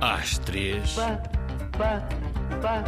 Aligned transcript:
Às 0.00 0.38
três. 0.38 0.92
Pá, 0.92 1.22
pá, 1.78 2.08
pá, 2.60 2.84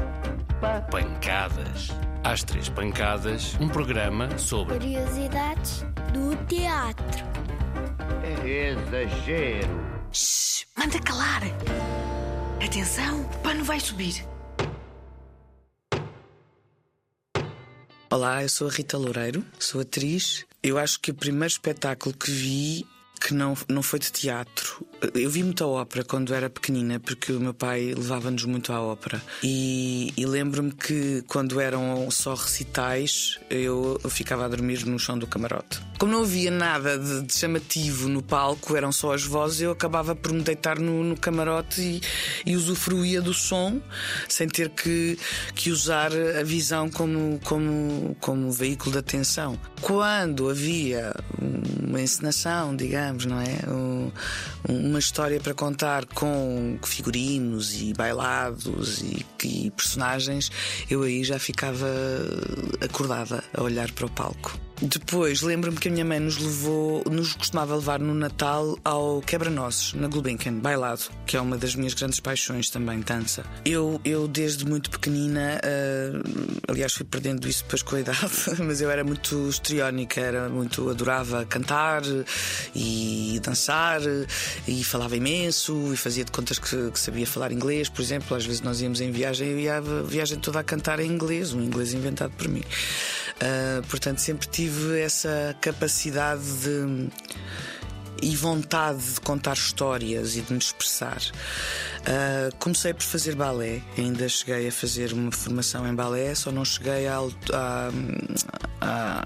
pá. 0.60 0.80
Pancadas. 0.82 1.88
Às 2.22 2.42
três 2.42 2.68
pancadas, 2.68 3.56
um 3.60 3.68
programa 3.68 4.36
sobre 4.38 4.74
Curiosidades 4.74 5.84
do 6.12 6.36
teatro. 6.46 7.24
É 8.22 8.70
exagero. 8.70 9.80
Shhh, 10.12 10.66
manda 10.76 10.98
calar. 11.00 11.42
Atenção, 12.62 13.22
o 13.22 13.38
pano 13.38 13.64
vai 13.64 13.80
subir. 13.80 14.26
Olá, 18.10 18.42
eu 18.42 18.48
sou 18.48 18.68
a 18.68 18.70
Rita 18.70 18.98
Loureiro, 18.98 19.44
sou 19.58 19.80
atriz. 19.80 20.44
Eu 20.62 20.76
acho 20.76 21.00
que 21.00 21.10
o 21.10 21.14
primeiro 21.14 21.52
espetáculo 21.52 22.14
que 22.14 22.30
vi 22.30 22.86
que 23.28 23.34
não, 23.34 23.54
não 23.68 23.82
foi 23.82 23.98
de 23.98 24.10
teatro. 24.10 24.86
Eu 25.14 25.28
vi 25.28 25.42
muita 25.42 25.66
ópera 25.66 26.02
quando 26.02 26.32
era 26.32 26.48
pequenina, 26.48 26.98
porque 26.98 27.30
o 27.30 27.38
meu 27.38 27.52
pai 27.52 27.92
levava-nos 27.94 28.46
muito 28.46 28.72
à 28.72 28.80
ópera. 28.80 29.22
E, 29.42 30.14
e 30.16 30.24
lembro-me 30.24 30.72
que 30.72 31.22
quando 31.28 31.60
eram 31.60 32.10
só 32.10 32.32
recitais, 32.32 33.38
eu, 33.50 34.00
eu, 34.02 34.08
ficava 34.08 34.46
a 34.46 34.48
dormir 34.48 34.86
no 34.86 34.98
chão 34.98 35.18
do 35.18 35.26
camarote. 35.26 35.78
Como 35.98 36.12
não 36.12 36.22
havia 36.22 36.50
nada 36.50 36.96
de, 36.96 37.22
de 37.22 37.36
chamativo 37.36 38.08
no 38.08 38.22
palco, 38.22 38.76
eram 38.76 38.92
só 38.92 39.12
as 39.12 39.24
vozes, 39.24 39.62
eu 39.62 39.72
acabava 39.72 40.14
por 40.14 40.32
me 40.32 40.42
deitar 40.42 40.78
no, 40.78 41.02
no 41.02 41.16
camarote 41.16 41.80
e, 41.80 42.00
e 42.46 42.54
usufruía 42.54 43.20
do 43.20 43.34
som, 43.34 43.80
sem 44.28 44.46
ter 44.46 44.68
que, 44.70 45.18
que 45.56 45.72
usar 45.72 46.12
a 46.12 46.44
visão 46.44 46.88
como, 46.88 47.40
como, 47.42 48.16
como 48.20 48.52
veículo 48.52 48.92
de 48.92 48.98
atenção. 48.98 49.58
Quando 49.80 50.48
havia 50.48 51.12
uma 51.82 52.00
encenação, 52.00 52.76
digamos, 52.76 53.24
não 53.24 53.40
é? 53.40 53.58
Um, 53.68 54.12
uma 54.68 55.00
história 55.00 55.40
para 55.40 55.52
contar 55.52 56.06
com 56.06 56.78
figurinos 56.84 57.80
e 57.80 57.92
bailados 57.92 59.02
e, 59.02 59.26
e 59.42 59.70
personagens, 59.72 60.50
eu 60.88 61.02
aí 61.02 61.24
já 61.24 61.40
ficava 61.40 61.88
acordada 62.80 63.42
a 63.52 63.62
olhar 63.62 63.90
para 63.90 64.06
o 64.06 64.10
palco. 64.10 64.67
Depois 64.80 65.42
lembro-me 65.42 65.76
que 65.76 65.88
a 65.88 65.90
minha 65.90 66.04
mãe 66.04 66.20
nos 66.20 66.38
levou, 66.38 67.02
nos 67.10 67.34
costumava 67.34 67.74
levar 67.74 67.98
no 67.98 68.14
Natal 68.14 68.78
ao 68.84 69.20
Quebra-Nozes, 69.20 69.94
na 69.94 70.06
Gulbenkian, 70.06 70.54
bailado, 70.54 71.02
que 71.26 71.36
é 71.36 71.40
uma 71.40 71.56
das 71.56 71.74
minhas 71.74 71.94
grandes 71.94 72.20
paixões 72.20 72.70
também, 72.70 73.00
dança. 73.00 73.44
Eu, 73.64 74.00
eu 74.04 74.28
desde 74.28 74.64
muito 74.64 74.88
pequenina, 74.88 75.60
uh, 75.64 76.60
aliás, 76.68 76.92
fui 76.92 77.04
perdendo 77.04 77.48
isso 77.48 77.64
depois 77.64 77.82
com 77.82 77.96
a 77.96 78.00
idade, 78.00 78.18
mas 78.64 78.80
eu 78.80 78.88
era 78.88 79.02
muito 79.02 79.48
histriónica, 79.48 80.20
era 80.20 80.48
muito, 80.48 80.88
adorava 80.88 81.44
cantar 81.44 82.02
e 82.74 83.40
dançar 83.42 84.00
e 84.66 84.84
falava 84.84 85.16
imenso 85.16 85.92
e 85.92 85.96
fazia 85.96 86.24
de 86.24 86.30
contas 86.30 86.58
que, 86.58 86.90
que 86.92 87.00
sabia 87.00 87.26
falar 87.26 87.50
inglês, 87.50 87.88
por 87.88 88.00
exemplo. 88.00 88.36
Às 88.36 88.46
vezes 88.46 88.60
nós 88.60 88.80
íamos 88.80 89.00
em 89.00 89.10
viagem 89.10 89.48
e 89.48 89.52
eu 89.52 89.58
ia 89.58 89.78
a 89.78 89.80
viagem 89.80 90.38
toda 90.38 90.60
a 90.60 90.64
cantar 90.64 91.00
em 91.00 91.10
inglês, 91.10 91.52
um 91.52 91.62
inglês 91.62 91.92
inventado 91.94 92.32
por 92.36 92.48
mim. 92.48 92.62
Uh, 93.38 93.86
portanto, 93.88 94.18
sempre 94.18 94.48
tive 94.48 95.00
essa 95.00 95.56
capacidade 95.60 96.42
de 96.62 97.08
e 98.22 98.34
vontade 98.34 99.14
de 99.14 99.20
contar 99.20 99.54
histórias 99.54 100.36
e 100.36 100.42
de 100.42 100.52
me 100.52 100.58
expressar. 100.58 101.18
Uh, 102.00 102.54
comecei 102.58 102.92
por 102.92 103.02
fazer 103.02 103.34
balé, 103.34 103.80
ainda 103.96 104.28
cheguei 104.28 104.68
a 104.68 104.72
fazer 104.72 105.12
uma 105.12 105.30
formação 105.30 105.86
em 105.86 105.94
balé, 105.94 106.34
só 106.34 106.50
não 106.50 106.64
cheguei 106.64 107.06
ao, 107.06 107.30
a, 107.52 107.90
a, 108.80 109.24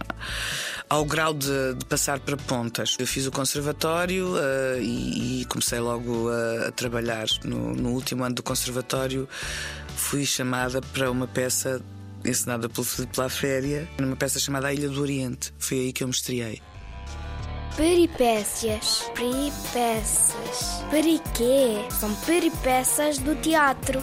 ao 0.88 1.04
grau 1.04 1.32
de, 1.32 1.74
de, 1.74 1.84
passar 1.86 2.20
para 2.20 2.36
pontas. 2.36 2.96
Eu 2.98 3.06
fiz 3.06 3.26
o 3.26 3.30
conservatório 3.30 4.34
uh, 4.34 4.80
e, 4.80 5.42
e, 5.42 5.44
comecei 5.46 5.80
logo 5.80 6.28
a, 6.28 6.68
a 6.68 6.72
trabalhar. 6.72 7.26
No, 7.44 7.74
no 7.74 7.90
último 7.90 8.24
ano 8.24 8.34
do 8.34 8.42
conservatório, 8.42 9.28
fui 9.96 10.26
chamada 10.26 10.80
para 10.80 11.10
uma 11.10 11.26
peça 11.26 11.80
encenada 12.24 12.68
pelo 12.68 12.84
Filipe 12.84 13.18
Laféria, 13.18 13.88
numa 13.98 14.16
peça 14.16 14.38
chamada 14.38 14.68
A 14.68 14.74
Ilha 14.74 14.88
do 14.88 15.00
Oriente. 15.00 15.52
Foi 15.58 15.78
aí 15.78 15.92
que 15.92 16.02
eu 16.02 16.08
me 16.08 16.14
estreiei. 16.14 16.60
Peripécias, 17.76 19.10
peripécias, 19.14 20.84
periquê? 20.90 21.78
São 21.98 22.14
peripécias 22.16 23.18
do 23.18 23.34
teatro. 23.36 24.02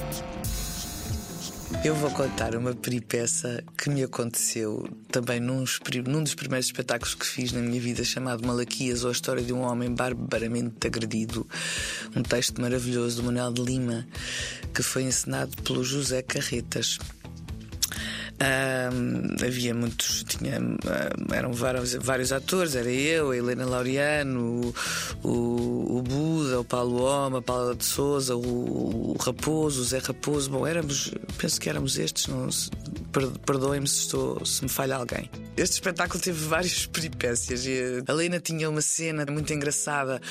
Eu 1.84 1.94
vou 1.96 2.10
contar 2.10 2.56
uma 2.56 2.74
peripécia 2.74 3.64
que 3.78 3.90
me 3.90 4.04
aconteceu 4.04 4.90
também 5.12 5.40
num, 5.40 5.64
num, 6.08 6.24
dos 6.24 6.34
primeiros 6.34 6.66
espetáculos 6.66 7.14
que 7.14 7.26
fiz 7.26 7.54
na 7.54 7.62
minha 7.62 7.80
vida, 7.80 8.04
chamado 8.04 8.46
Malaquias, 8.46 9.04
ou 9.04 9.10
a 9.10 9.14
história 9.14 9.42
de 9.42 9.54
um 9.54 9.62
homem 9.62 9.94
barbaramente 9.94 10.88
agredido. 10.88 11.48
Um 12.16 12.24
texto 12.24 12.60
maravilhoso 12.60 13.22
do 13.22 13.24
Manuel 13.28 13.54
de 13.54 13.62
Lima, 13.62 14.06
que 14.74 14.82
foi 14.82 15.04
encenado 15.04 15.56
pelo 15.62 15.84
José 15.84 16.22
Carretas. 16.24 16.98
Um, 18.42 19.46
havia 19.46 19.74
muitos, 19.74 20.24
tinha, 20.24 20.60
eram 21.34 21.52
vários, 21.52 21.94
vários 21.96 22.32
atores, 22.32 22.74
era 22.74 22.90
eu, 22.90 23.32
a 23.32 23.38
Helena 23.38 23.66
Laureano, 23.66 24.74
o, 25.22 25.28
o, 25.28 25.98
o 25.98 26.02
Buda, 26.02 26.62
o 26.62 26.64
Paulo 26.64 27.04
Oma, 27.04 27.40
a 27.40 27.42
Paula 27.42 27.76
de 27.76 27.84
Souza, 27.84 28.38
o, 28.38 29.12
o, 29.12 29.18
Raposo, 29.20 29.82
o 29.82 29.84
Zé 29.84 29.98
Raposo. 29.98 30.50
Bom, 30.52 30.66
éramos, 30.66 31.14
penso 31.38 31.60
que 31.60 31.70
éramos 31.70 31.98
estes, 31.98 32.28
perdoem-me 33.46 33.88
se, 33.88 34.02
estou, 34.04 34.46
se 34.46 34.64
me 34.64 34.70
falha 34.70 34.96
alguém. 34.96 35.30
Este 35.58 35.74
espetáculo 35.74 36.24
teve 36.24 36.40
várias 36.46 36.86
peripécias 36.86 37.66
e 37.66 38.02
a 38.08 38.12
Helena 38.12 38.40
tinha 38.40 38.70
uma 38.70 38.82
cena 38.82 39.26
muito 39.30 39.54
engraçada 39.54 40.22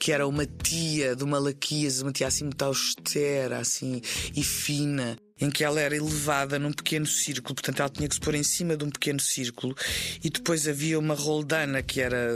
que 0.00 0.10
era 0.10 0.26
uma 0.26 0.44
tia 0.44 1.14
do 1.14 1.26
Malaquias, 1.26 2.02
uma 2.02 2.12
tia 2.12 2.26
assim 2.26 2.44
muito 2.44 2.62
austera 2.62 3.58
assim, 3.58 4.02
e 4.34 4.42
fina 4.42 5.16
em 5.40 5.50
que 5.50 5.62
ela 5.62 5.80
era 5.80 5.94
elevada 5.94 6.58
num 6.58 6.72
pequeno 6.72 7.06
círculo, 7.06 7.54
portanto 7.54 7.80
ela 7.80 7.90
tinha 7.90 8.08
que 8.08 8.14
se 8.14 8.20
pôr 8.20 8.34
em 8.34 8.42
cima 8.42 8.76
de 8.76 8.84
um 8.84 8.90
pequeno 8.90 9.20
círculo 9.20 9.76
e 10.24 10.30
depois 10.30 10.66
havia 10.66 10.98
uma 10.98 11.14
roldana 11.14 11.82
que 11.82 12.00
era 12.00 12.30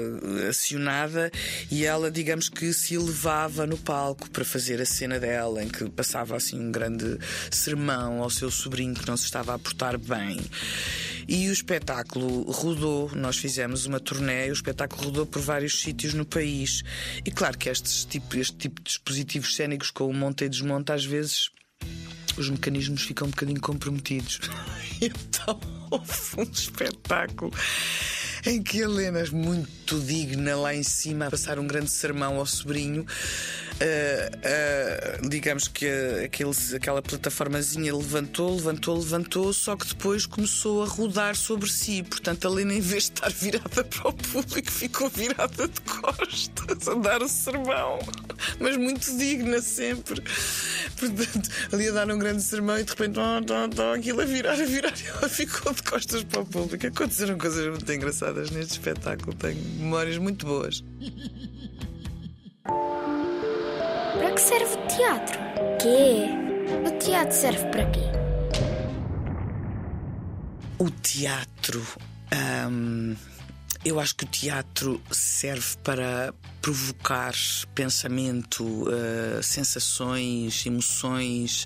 acionada 0.49 1.31
e 1.71 1.85
ela, 1.85 2.11
digamos 2.11 2.49
que 2.49 2.73
se 2.73 2.95
elevava 2.95 3.67
no 3.67 3.79
palco 3.79 4.29
para 4.31 4.45
fazer 4.45 4.81
a 4.81 4.87
cena 4.87 5.19
dela, 5.19 5.63
em 5.63 5.69
que 5.69 5.89
passava 5.91 6.37
assim 6.37 6.61
um 6.61 6.71
grande 6.71 7.19
sermão 7.51 8.23
ao 8.23 8.29
seu 8.29 8.51
sobrinho 8.51 8.95
que 8.95 9.07
não 9.07 9.17
se 9.17 9.25
estava 9.25 9.55
a 9.55 9.59
portar 9.59 9.99
bem. 9.99 10.39
E 11.29 11.49
o 11.49 11.53
espetáculo 11.53 12.43
rodou, 12.51 13.11
nós 13.15 13.37
fizemos 13.37 13.87
uma 13.87 14.01
turnê, 14.01 14.49
e 14.49 14.51
o 14.51 14.53
espetáculo 14.53 15.05
rodou 15.05 15.27
por 15.27 15.41
vários 15.41 15.81
sítios 15.81 16.13
no 16.13 16.27
país. 16.27 16.83
E 17.25 17.31
claro 17.31 17.57
que 17.57 17.69
estes 17.69 18.05
tipo, 18.05 18.37
este 18.37 18.57
tipo 18.57 18.81
de 18.81 18.89
dispositivos 18.89 19.55
cênicos 19.55 19.91
com 19.93 20.09
o 20.09 20.13
monta 20.13 20.45
e 20.45 20.49
desmonta 20.49 20.93
às 20.93 21.05
vezes 21.05 21.51
os 22.39 22.49
mecanismos 22.49 23.03
ficam 23.03 23.27
um 23.27 23.31
bocadinho 23.31 23.61
comprometidos. 23.61 24.41
então 25.01 25.61
houve 25.91 26.13
um 26.39 26.43
espetáculo 26.43 27.53
em 28.47 28.63
que 28.63 28.79
Helena, 28.79 29.23
muito 29.33 29.99
digna 30.01 30.57
lá 30.57 30.75
em 30.75 30.83
cima, 30.83 31.27
a 31.27 31.31
passar 31.31 31.59
um 31.59 31.67
grande 31.67 31.91
sermão 31.91 32.39
ao 32.39 32.47
sobrinho. 32.47 33.05
Uh, 33.83 35.27
digamos 35.27 35.67
que 35.67 35.87
aquele, 36.23 36.53
aquela 36.77 37.01
plataformazinha 37.01 37.97
levantou, 37.97 38.55
levantou, 38.55 38.99
levantou, 38.99 39.53
só 39.55 39.75
que 39.75 39.87
depois 39.87 40.27
começou 40.27 40.83
a 40.83 40.87
rodar 40.87 41.35
sobre 41.35 41.71
si. 41.71 42.03
Portanto, 42.03 42.47
a 42.47 42.51
Helena, 42.51 42.75
em 42.75 42.81
vez 42.81 43.05
de 43.05 43.13
estar 43.13 43.31
virada 43.31 43.83
para 43.83 44.09
o 44.09 44.13
público, 44.13 44.71
ficou 44.71 45.09
virada 45.09 45.67
de 45.67 45.81
costas 45.81 46.89
a 46.89 46.95
dar 46.95 47.23
o 47.23 47.29
sermão, 47.29 47.99
mas 48.59 48.77
muito 48.77 49.17
digna 49.17 49.63
sempre. 49.63 50.23
Portanto, 50.99 51.49
ali 51.73 51.89
a 51.89 51.93
dar 51.93 52.11
um 52.11 52.19
grande 52.19 52.43
sermão 52.43 52.79
e 52.79 52.85
de 52.85 52.91
repente, 52.91 53.19
oh, 53.19 53.23
oh, 53.23 53.83
oh, 53.83 53.93
aquilo 53.95 54.21
a 54.21 54.25
virar, 54.27 54.61
a 54.61 54.65
virar, 54.67 54.93
e 55.01 55.07
ela 55.07 55.27
ficou 55.27 55.73
de 55.73 55.83
costas 55.85 56.23
para 56.25 56.41
o 56.43 56.47
público. 56.47 56.87
Aconteceram 56.87 57.39
coisas 57.39 57.67
muito 57.67 57.91
engraçadas 57.91 58.51
neste 58.51 58.73
espetáculo, 58.73 59.35
tenho 59.35 59.57
memórias 59.79 60.19
muito 60.19 60.45
boas. 60.45 60.85
Serve 64.51 64.75
o 64.75 64.87
teatro? 64.89 65.39
Quê? 65.81 66.27
O 66.85 66.99
teatro 66.99 67.33
serve 67.33 67.65
para 67.67 67.89
quê? 67.89 68.01
O 70.77 70.91
teatro. 70.91 71.87
Hum, 72.69 73.15
eu 73.85 74.01
acho 74.01 74.17
que 74.17 74.25
o 74.25 74.27
teatro 74.27 75.01
serve 75.13 75.77
para 75.85 76.35
provocar 76.61 77.33
pensamento, 77.77 78.65
uh, 78.65 79.41
sensações, 79.41 80.67
emoções, 80.67 81.65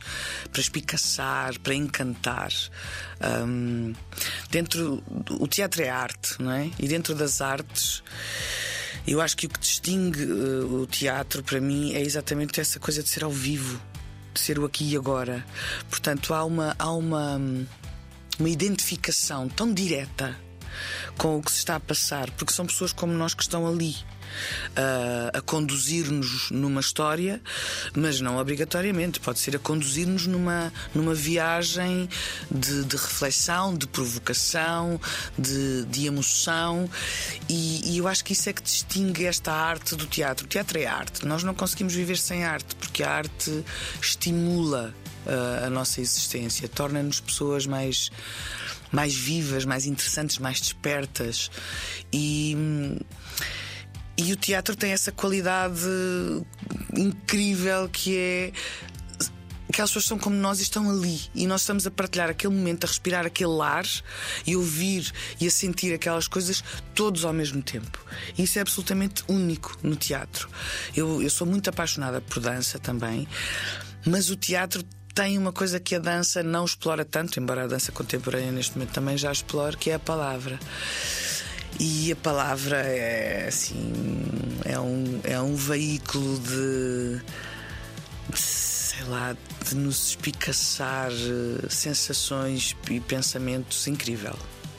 para 0.52 0.60
espicaçar, 0.60 1.58
para 1.60 1.74
encantar. 1.74 2.52
Um, 3.46 3.94
dentro, 4.50 5.02
o 5.30 5.48
teatro 5.48 5.82
é 5.82 5.88
arte, 5.88 6.34
não 6.38 6.52
é? 6.52 6.70
E 6.78 6.86
dentro 6.86 7.14
das 7.14 7.40
artes. 7.40 8.02
Eu 9.06 9.20
acho 9.20 9.36
que 9.36 9.46
o 9.46 9.48
que 9.48 9.58
distingue 9.58 10.24
uh, 10.24 10.82
o 10.82 10.86
teatro 10.86 11.42
para 11.42 11.60
mim 11.60 11.92
é 11.94 12.00
exatamente 12.00 12.60
essa 12.60 12.78
coisa 12.78 13.02
de 13.02 13.08
ser 13.08 13.24
ao 13.24 13.30
vivo, 13.30 13.80
de 14.32 14.40
ser 14.40 14.58
o 14.58 14.64
aqui 14.64 14.92
e 14.92 14.96
agora. 14.96 15.44
Portanto, 15.88 16.34
há 16.34 16.44
uma, 16.44 16.74
há 16.78 16.92
uma, 16.92 17.40
uma 18.38 18.48
identificação 18.48 19.48
tão 19.48 19.72
direta 19.72 20.43
com 21.16 21.38
o 21.38 21.42
que 21.42 21.50
se 21.50 21.58
está 21.58 21.76
a 21.76 21.80
passar, 21.80 22.30
porque 22.32 22.52
são 22.52 22.66
pessoas 22.66 22.92
como 22.92 23.12
nós 23.12 23.34
que 23.34 23.42
estão 23.42 23.66
ali. 23.66 23.96
Uh, 24.70 25.30
a 25.32 25.40
conduzir-nos 25.40 26.50
numa 26.50 26.80
história, 26.80 27.40
mas 27.94 28.20
não 28.20 28.36
obrigatoriamente, 28.36 29.20
pode 29.20 29.38
ser 29.38 29.54
a 29.54 29.60
conduzir-nos 29.60 30.26
numa, 30.26 30.72
numa 30.92 31.14
viagem 31.14 32.08
de, 32.50 32.84
de 32.84 32.96
reflexão, 32.96 33.76
de 33.76 33.86
provocação, 33.86 35.00
de, 35.38 35.84
de 35.84 36.06
emoção, 36.06 36.90
e, 37.48 37.92
e, 37.92 37.98
eu 37.98 38.08
acho 38.08 38.24
que 38.24 38.32
isso 38.32 38.48
é 38.48 38.52
que 38.52 38.62
distingue 38.62 39.24
esta 39.24 39.52
arte 39.52 39.94
do 39.94 40.06
teatro. 40.06 40.46
O 40.46 40.48
teatro 40.48 40.78
é 40.80 40.86
arte, 40.86 41.24
nós 41.24 41.44
não 41.44 41.54
conseguimos 41.54 41.94
viver 41.94 42.18
sem 42.18 42.44
arte, 42.44 42.74
porque 42.74 43.04
a 43.04 43.10
arte 43.10 43.64
estimula 44.02 44.92
uh, 45.26 45.66
a 45.66 45.70
nossa 45.70 46.00
existência, 46.00 46.68
torna-nos 46.68 47.20
pessoas 47.20 47.66
mais 47.66 48.10
mais 48.94 49.14
vivas, 49.14 49.64
mais 49.64 49.86
interessantes, 49.86 50.38
mais 50.38 50.60
despertas. 50.60 51.50
E. 52.12 52.56
E 54.16 54.32
o 54.32 54.36
teatro 54.36 54.76
tem 54.76 54.92
essa 54.92 55.10
qualidade 55.10 55.80
incrível 56.96 57.88
que 57.88 58.16
é 58.16 58.52
aquelas 59.68 59.90
pessoas 59.90 60.04
são 60.04 60.18
como 60.18 60.36
nós 60.36 60.60
e 60.60 60.62
estão 60.62 60.88
ali. 60.88 61.20
E 61.34 61.48
nós 61.48 61.62
estamos 61.62 61.84
a 61.84 61.90
partilhar 61.90 62.30
aquele 62.30 62.54
momento, 62.54 62.84
a 62.84 62.86
respirar 62.86 63.26
aquele 63.26 63.60
ar 63.60 63.84
e 64.46 64.54
ouvir 64.54 65.10
e 65.40 65.48
a 65.48 65.50
sentir 65.50 65.92
aquelas 65.92 66.28
coisas 66.28 66.62
todos 66.94 67.24
ao 67.24 67.32
mesmo 67.32 67.60
tempo. 67.60 67.98
E 68.38 68.44
isso 68.44 68.56
é 68.56 68.62
absolutamente 68.62 69.24
único 69.26 69.76
no 69.82 69.96
teatro. 69.96 70.48
Eu, 70.94 71.20
eu 71.20 71.28
sou 71.28 71.44
muito 71.44 71.68
apaixonada 71.68 72.20
por 72.20 72.38
dança 72.38 72.78
também, 72.78 73.26
mas 74.06 74.30
o 74.30 74.36
teatro 74.36 74.84
tem 75.14 75.38
uma 75.38 75.52
coisa 75.52 75.78
que 75.78 75.94
a 75.94 75.98
dança 75.98 76.42
não 76.42 76.64
explora 76.64 77.04
tanto, 77.04 77.38
embora 77.38 77.64
a 77.64 77.66
dança 77.66 77.92
contemporânea 77.92 78.50
neste 78.50 78.76
momento 78.76 78.92
também 78.92 79.16
já 79.16 79.30
explore, 79.30 79.76
que 79.76 79.90
é 79.90 79.94
a 79.94 79.98
palavra. 79.98 80.58
E 81.78 82.12
a 82.12 82.16
palavra 82.16 82.78
é 82.78 83.46
assim 83.48 83.92
é 84.64 84.78
um, 84.78 85.20
é 85.24 85.40
um 85.40 85.54
veículo 85.54 86.38
de, 86.38 87.20
de 88.32 88.38
sei 88.38 89.04
lá, 89.04 89.36
de 89.68 89.74
nos 89.74 90.10
espicaçar 90.10 91.10
eh, 91.10 91.66
sensações 91.68 92.76
e 92.90 93.00
pensamentos 93.00 93.86
incrível 93.88 94.36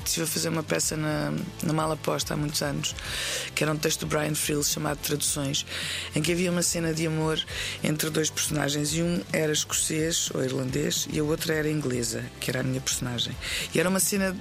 estive 0.09 0.23
a 0.23 0.27
fazer 0.27 0.49
uma 0.49 0.63
peça 0.63 0.95
na, 0.95 1.33
na 1.63 1.73
Mala 1.73 1.97
Posta 1.97 2.33
há 2.33 2.37
muitos 2.37 2.61
anos, 2.61 2.95
que 3.53 3.63
era 3.63 3.71
um 3.71 3.77
texto 3.77 4.01
do 4.01 4.07
Brian 4.07 4.35
Frills 4.35 4.71
chamado 4.71 4.97
Traduções, 4.97 5.65
em 6.15 6.21
que 6.21 6.31
havia 6.31 6.51
uma 6.51 6.61
cena 6.61 6.93
de 6.93 7.07
amor 7.07 7.39
entre 7.83 8.09
dois 8.09 8.29
personagens 8.29 8.93
e 8.93 9.01
um 9.01 9.21
era 9.31 9.51
escocês 9.51 10.29
ou 10.33 10.43
irlandês 10.43 11.07
e 11.11 11.19
a 11.19 11.23
outra 11.23 11.53
era 11.53 11.69
inglesa, 11.69 12.23
que 12.39 12.49
era 12.49 12.61
a 12.61 12.63
minha 12.63 12.81
personagem. 12.81 13.35
E 13.73 13.79
era 13.79 13.89
uma 13.89 13.99
cena 13.99 14.35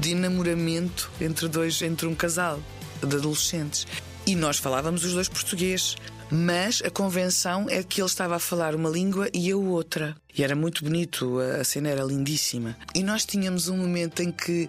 de 0.00 0.10
enamoramento 0.10 1.10
entre 1.20 1.48
dois, 1.48 1.80
entre 1.82 2.06
um 2.06 2.14
casal 2.14 2.60
de 3.02 3.16
adolescentes. 3.16 3.86
E 4.26 4.36
nós 4.36 4.58
falávamos 4.58 5.04
os 5.04 5.12
dois 5.12 5.28
português, 5.28 5.96
mas 6.32 6.80
a 6.82 6.90
convenção 6.90 7.66
é 7.68 7.82
que 7.82 8.00
ele 8.00 8.06
estava 8.06 8.36
a 8.36 8.38
falar 8.38 8.74
uma 8.74 8.88
língua 8.88 9.28
e 9.34 9.50
eu 9.50 9.62
outra. 9.62 10.16
E 10.34 10.42
era 10.42 10.56
muito 10.56 10.82
bonito, 10.82 11.38
a 11.38 11.62
cena 11.62 11.90
era 11.90 12.02
lindíssima. 12.02 12.74
E 12.94 13.02
nós 13.02 13.26
tínhamos 13.26 13.68
um 13.68 13.76
momento 13.76 14.22
em 14.22 14.32
que 14.32 14.66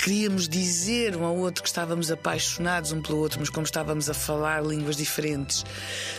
queríamos 0.00 0.48
dizer 0.48 1.14
um 1.14 1.24
ao 1.24 1.36
outro 1.36 1.62
que 1.62 1.68
estávamos 1.68 2.10
apaixonados 2.10 2.90
um 2.90 3.02
pelo 3.02 3.18
outro, 3.18 3.38
mas 3.38 3.50
como 3.50 3.66
estávamos 3.66 4.08
a 4.08 4.14
falar 4.14 4.64
línguas 4.64 4.96
diferentes. 4.96 5.62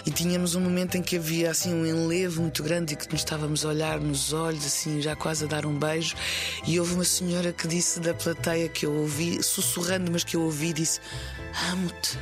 E 0.06 0.12
tínhamos 0.12 0.54
um 0.54 0.62
momento 0.62 0.98
em 0.98 1.02
que 1.02 1.18
havia 1.18 1.50
assim 1.50 1.74
um 1.74 1.84
enlevo 1.84 2.42
muito 2.42 2.62
grande 2.62 2.94
e 2.94 2.96
que 2.96 3.12
nos 3.12 3.22
estávamos 3.22 3.66
a 3.66 3.70
olhar 3.70 4.00
nos 4.00 4.34
olhos, 4.34 4.64
assim, 4.64 5.02
já 5.02 5.16
quase 5.16 5.46
a 5.46 5.48
dar 5.48 5.66
um 5.66 5.74
beijo. 5.74 6.16
E 6.68 6.80
houve 6.80 6.94
uma 6.94 7.04
senhora 7.04 7.52
que 7.52 7.68
disse 7.68 8.00
da 8.00 8.14
plateia 8.14 8.70
que 8.70 8.86
eu 8.86 8.94
ouvi, 8.94 9.42
sussurrando, 9.42 10.12
mas 10.12 10.24
que 10.24 10.36
eu 10.36 10.44
ouvi, 10.44 10.74
disse: 10.74 11.00
Amo-te. 11.72 12.20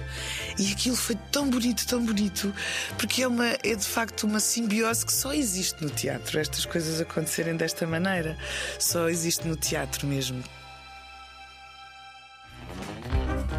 E 0.58 0.72
aquilo 0.72 0.96
foi 0.96 1.16
tão 1.30 1.50
bonito, 1.50 1.86
tão 1.86 2.06
bonito, 2.06 2.54
porque 2.98 3.24
é, 3.24 3.28
uma, 3.28 3.48
é 3.48 3.76
de 3.76 3.86
facto 3.86 4.24
uma 4.24 4.40
simbiose 4.40 5.06
que 5.06 5.12
só 5.12 5.34
existe 5.34 5.84
no 5.84 5.90
teatro, 5.90 6.40
estas 6.40 6.66
coisas 6.66 7.02
acontecerem 7.02 7.58
desta 7.58 7.86
maneira. 7.86 8.38
Só 8.80 9.10
existe 9.10 9.46
no 9.46 9.58
teatro 9.58 10.08
mesmo. 10.08 10.42